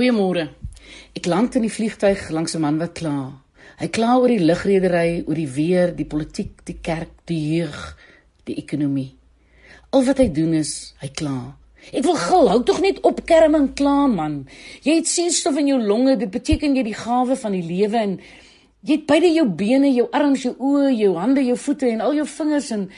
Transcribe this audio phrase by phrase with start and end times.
[0.00, 0.46] Goeiemôre.
[1.12, 3.36] Ek land in die vliegtyg langs 'n man wat kla.
[3.80, 7.98] Hy kla oor die lugredery, oor die weer, die politiek, die kerk, die jeug,
[8.46, 9.12] die ekonomie.
[9.92, 11.54] Al wat hy doen is, hy kla.
[11.92, 14.48] Ek wil gil, hou tog net op kerm en kla man.
[14.82, 18.20] Jy het suurstof in jou longe, dit beteken jy die gawe van die lewe en
[18.80, 22.14] jy het beide jou bene, jou arms, jou oë, jou hande, jou voete en al
[22.14, 22.88] jou vingers en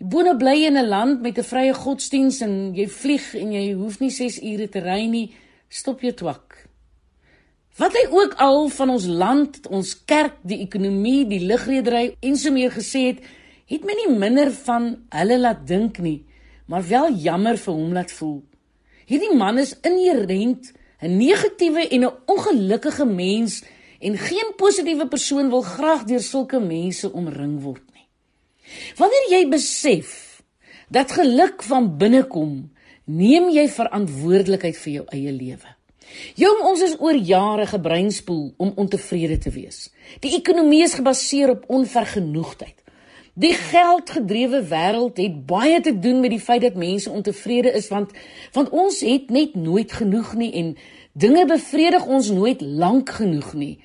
[0.00, 3.74] jy boone bly in 'n land met 'n vrye godsdiens en jy vlieg en jy
[3.74, 5.30] hoef nie 6 ure te ry nie.
[5.68, 6.68] Stop jou twak.
[7.78, 12.50] Wat hy ook al van ons land, ons kerk, die ekonomie, die lugredery en so
[12.50, 13.20] meer gesê het,
[13.68, 16.22] het my nie minder van hulle laat dink nie
[16.68, 18.42] maar wel jammer vir hom laat voel.
[19.08, 23.64] Hierdie man is inherënt 'n negatiewe en 'n ongelukkige mens
[24.00, 28.08] en geen positiewe persoon wil graag deur sulke mense omring word nie.
[28.96, 30.42] Wanneer jy besef
[30.90, 32.70] dat geluk van binne kom,
[33.08, 35.74] neem jy verantwoordelikheid vir jou eie lewe.
[36.40, 39.88] Jong, ons is oor jare gebreinspoel om ontevrede te wees.
[40.24, 42.76] Die ekonomie is gebaseer op onvergenoegdheid.
[43.38, 48.10] Die geldgedrewe wêreld het baie te doen met die feit dat mense ontevrede is want
[48.52, 50.72] want ons het net nooit genoeg nie en
[51.12, 53.76] dinge bevredig ons nooit lank genoeg nie.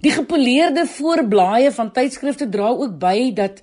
[0.00, 3.60] Die gepoleerde voorblaaie van tydskrifte dra ook by dat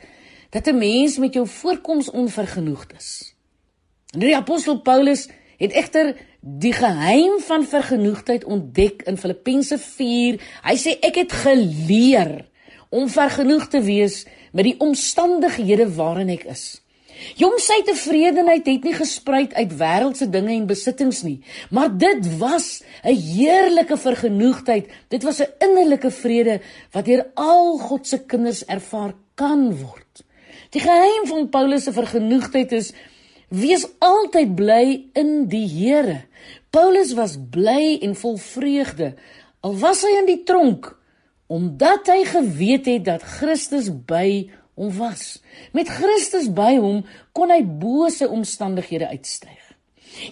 [0.53, 3.32] dat 'n mens met jou voorkoms onvergenoegd is.
[4.13, 5.25] En die apostel Paulus
[5.57, 10.37] het egter die geheim van vergenoegdheid ontdek in Filippense 4.
[10.67, 12.43] Hy sê ek het geleer
[12.93, 16.65] om vergenoegd te wees met die omstandighede waarin ek is.
[17.39, 21.39] Jong sy tevredenheid het nie gespruit uit wêreldse dinge en besittings nie,
[21.73, 24.89] maar dit was 'n heerlike vergenoegdheid.
[25.09, 26.59] Dit was 'n innerlike vrede
[26.91, 30.23] wat deur al God se kinders ervaar kan word.
[30.69, 32.93] Die geheim van Paulus se vergenoegdheid is
[33.53, 36.23] wees altyd bly in die Here.
[36.73, 39.13] Paulus was bly en vol vreugde
[39.63, 40.89] al was hy in die tronk
[41.53, 45.37] omdat hy geweet het dat Christus by hom was.
[45.75, 47.03] Met Christus by hom
[47.35, 49.59] kon hy bose omstandighede uitstyg.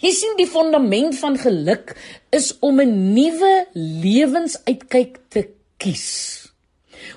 [0.01, 1.93] Jy sien die fondament van geluk
[2.33, 5.47] is om 'n nuwe lewensuitkyk te
[5.77, 6.49] kies.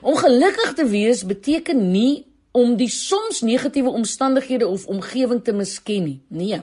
[0.03, 6.06] Om gelukkig te wees beteken nie om die soms negatiewe omstandighede of omgewing te misken
[6.06, 6.20] nie.
[6.28, 6.62] Nee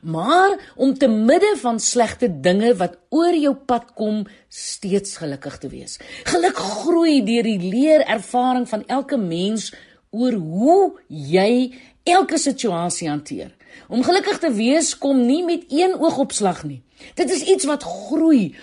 [0.00, 5.68] maar om te midde van slegte dinge wat oor jou pad kom steeds gelukkig te
[5.68, 5.98] wees.
[6.24, 9.72] Geluk groei deur die leerervaring van elke mens
[10.10, 11.74] oor hoe jy
[12.06, 13.52] elke situasie hanteer.
[13.88, 16.82] Om gelukkig te wees kom nie met een oogopslag nie.
[17.14, 18.54] Dit is iets wat groei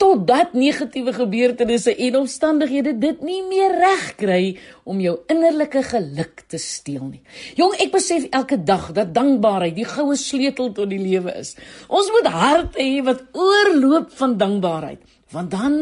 [0.00, 4.42] totdat negatiewe gebeurtenisse en omstandighede dit nie meer reg kry
[4.88, 7.22] om jou innerlike geluk te steel nie.
[7.58, 11.54] Jong, ek besef elke dag dat dankbaarheid die goue sleutel tot die lewe is.
[11.88, 15.00] Ons moet harte hê wat oorloop van dankbaarheid,
[15.32, 15.78] want dan,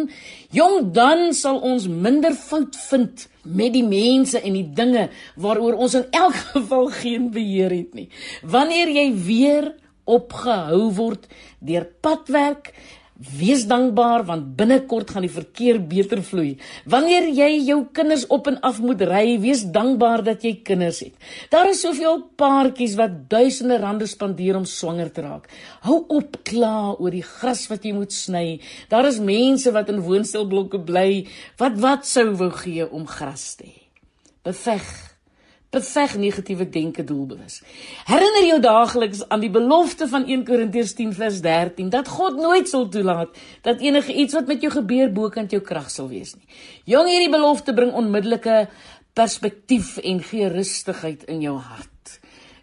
[0.55, 5.09] jong, dan sal ons minder fout vind met die mense en die dinge
[5.41, 8.11] waaroor ons in elk geval geen beheer het nie.
[8.43, 9.73] Wanneer jy weer
[10.11, 11.29] opgehou word
[11.65, 12.73] deur padwerk
[13.21, 16.55] Wees dankbaar want binnekort gaan die verkeer beter vloei.
[16.89, 21.13] Wanneer jy jou kinders op en af moet ry, wees dankbaar dat jy kinders het.
[21.53, 25.53] Daar is soveel paartjies wat duisende rande spandeer om swanger te raak.
[25.85, 28.57] Hou op kla oor die gras wat jy moet sny.
[28.89, 31.27] Daar is mense wat in woonstelblokke bly
[31.61, 33.79] wat wat sou wou gee om gras te hê.
[34.49, 35.10] Beveg
[35.71, 37.61] beveg negatiewe denke doelbewus.
[38.09, 42.69] Herinner jou daagliks aan die belofte van 1 Korintiërs 10 vers 13 dat God nooit
[42.69, 46.47] sal toelaat dat enige iets wat met jou gebeur bokant jou krag sal wees nie.
[46.91, 48.67] Jong, hierdie belofte bring onmiddellike
[49.15, 52.00] perspektief en gee rustigheid in jou hart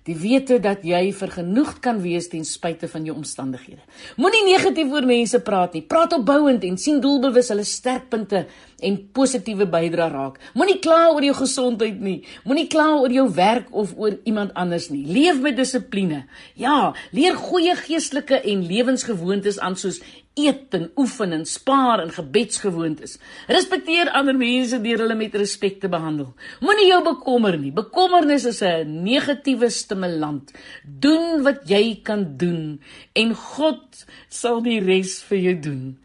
[0.07, 3.83] die wete dat jy vergenoegd kan wees ten spyte van jou omstandighede.
[4.17, 5.83] Moenie negatief oor mense praat nie.
[5.83, 8.45] Praat opbouend en sien doelbewus hulle sterkpunte
[8.87, 10.37] en positiewe bydrae raak.
[10.55, 12.19] Moenie kla oor jou gesondheid nie.
[12.47, 15.03] Moenie kla oor jou werk of oor iemand anders nie.
[15.07, 16.23] Leef met dissipline.
[16.55, 19.99] Ja, leer goeie geestelike en lewensgewoontes aan soos
[20.37, 23.17] eet en oefen en spaar en gebedsgewoontes.
[23.49, 26.33] Respekteer ander mense deur hulle met respek te behandel.
[26.61, 27.73] Moenie jou bekommer nie.
[27.73, 30.53] Bekommernis is 'n negatiewe stimulant.
[30.83, 32.79] Doen wat jy kan doen
[33.15, 35.97] en God sal die res vir jou doen.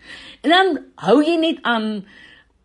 [0.42, 2.04] En dan hou jy net aan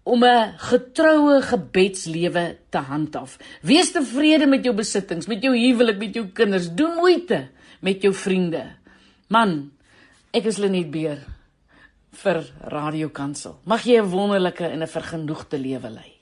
[0.03, 3.38] om 'n getroue gebedslewe te handhaaf.
[3.62, 6.69] Wees tevrede met jou besittings, met jou huwelik, met jou kinders.
[6.69, 7.50] Doen moeite
[7.81, 8.75] met jou vriende.
[9.27, 9.71] Man,
[10.31, 11.25] ek is Lenet Beer
[12.12, 13.59] vir Radio Kansel.
[13.65, 16.16] Mag jy 'n wonderlike en 'n vergenoegde lewe lei.